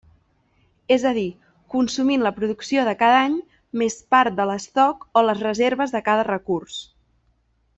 És 0.93 1.03
a 1.09 1.11
dir, 1.17 1.25
consumint 1.73 2.23
la 2.27 2.31
producció 2.39 2.85
de 2.87 2.95
cada 3.03 3.19
any 3.27 3.35
més 3.83 3.99
part 4.15 4.39
de 4.41 4.49
l'estoc 4.53 5.07
o 5.21 5.25
les 5.27 5.45
reserves 5.49 5.95
de 5.99 6.03
cada 6.09 6.25
recurs. 6.31 6.81